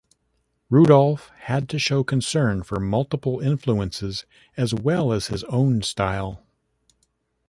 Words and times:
Rudolph 0.71 1.29
had 1.41 1.69
to 1.69 1.77
show 1.77 2.03
concern 2.03 2.63
for 2.63 2.79
multiple 2.79 3.39
influences 3.39 4.25
as 4.57 4.73
well 4.73 5.13
as 5.13 5.27
his 5.27 5.43
own 5.43 5.83
style. 5.83 6.41